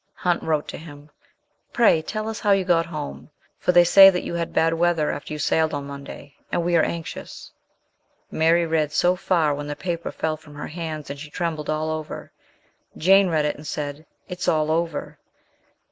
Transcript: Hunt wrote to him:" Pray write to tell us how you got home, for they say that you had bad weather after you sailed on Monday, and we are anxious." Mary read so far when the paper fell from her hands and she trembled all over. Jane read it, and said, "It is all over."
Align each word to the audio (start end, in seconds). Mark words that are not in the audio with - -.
Hunt 0.15 0.41
wrote 0.41 0.67
to 0.69 0.79
him:" 0.79 1.11
Pray 1.73 1.97
write 1.97 2.07
to 2.07 2.11
tell 2.11 2.27
us 2.27 2.39
how 2.39 2.49
you 2.53 2.65
got 2.65 2.87
home, 2.87 3.29
for 3.59 3.71
they 3.71 3.83
say 3.83 4.09
that 4.09 4.23
you 4.23 4.33
had 4.33 4.51
bad 4.51 4.73
weather 4.73 5.11
after 5.11 5.31
you 5.31 5.37
sailed 5.37 5.75
on 5.75 5.85
Monday, 5.85 6.33
and 6.51 6.65
we 6.65 6.75
are 6.75 6.81
anxious." 6.81 7.51
Mary 8.31 8.65
read 8.65 8.91
so 8.91 9.15
far 9.15 9.53
when 9.53 9.67
the 9.67 9.75
paper 9.75 10.11
fell 10.11 10.37
from 10.37 10.55
her 10.55 10.69
hands 10.69 11.11
and 11.11 11.19
she 11.19 11.29
trembled 11.29 11.69
all 11.69 11.91
over. 11.91 12.31
Jane 12.97 13.27
read 13.29 13.45
it, 13.45 13.57
and 13.57 13.67
said, 13.67 14.07
"It 14.27 14.39
is 14.39 14.47
all 14.47 14.71
over." 14.71 15.19